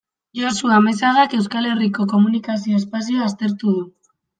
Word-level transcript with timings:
Josu 0.39 0.71
Amezagak 0.77 1.37
Euskal 1.41 1.69
Herriko 1.75 2.09
komunikazio 2.17 2.83
espazioa 2.85 3.33
aztertu 3.33 3.81
du. 3.81 3.91